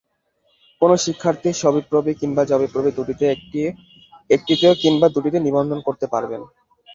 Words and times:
কোনো 0.81 0.95
শিক্ষার্থী 1.05 1.49
শাবিপ্রবি 1.61 2.13
কিংবা 2.21 2.43
যবিপ্রবি 2.51 2.91
দুটির 2.97 3.21
একটিতে 4.29 4.67
কিংবা 4.81 5.07
দুটিতেই 5.15 5.45
নিবন্ধন 5.47 5.79
করতে 5.87 6.05
পারবেন। 6.13 6.41